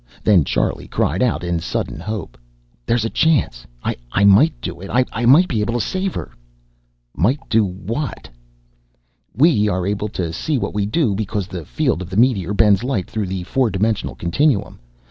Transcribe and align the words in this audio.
Then 0.23 0.43
Charlie 0.43 0.87
cried 0.87 1.21
out 1.21 1.43
in 1.43 1.59
sudden 1.59 1.99
hope. 1.99 2.35
"There's 2.87 3.05
a 3.05 3.09
chance! 3.11 3.67
I 3.83 4.23
might 4.25 4.59
do 4.59 4.81
it! 4.81 4.89
I 4.91 5.25
might 5.27 5.47
be 5.47 5.61
able 5.61 5.75
to 5.75 5.79
save 5.79 6.15
her!" 6.15 6.31
"Might 7.15 7.37
do 7.51 7.63
what?" 7.63 8.27
"We 9.35 9.69
are 9.69 9.85
able 9.85 10.09
to 10.17 10.33
see 10.33 10.57
what 10.57 10.73
we 10.73 10.87
do 10.87 11.13
because 11.13 11.45
the 11.45 11.65
field 11.65 12.01
of 12.01 12.09
the 12.09 12.17
meteor 12.17 12.55
bends 12.55 12.83
light 12.83 13.07
through 13.07 13.27
the 13.27 13.43
four 13.43 13.69
dimensional 13.69 14.15
continuum. 14.15 14.79